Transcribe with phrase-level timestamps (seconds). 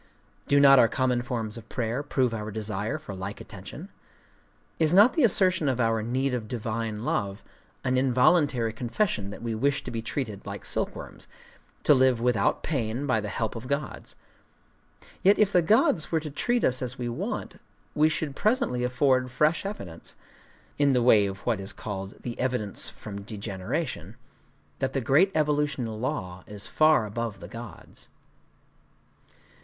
[0.47, 3.89] Do not our common forms of prayer prove our desire for like attention?
[4.79, 7.43] Is not the assertion of our "need of divine love"
[7.83, 13.21] an involuntary confession that we wish to be treated like silkworms,—to live without pain by
[13.21, 14.15] the help of gods?
[15.21, 17.61] Yet if the gods were to treat us as we want,
[17.93, 23.21] we should presently afford fresh evidence,—in the way of what is called "the evidence from
[23.21, 28.09] degeneration,"—that the great evolutional law is far above the gods.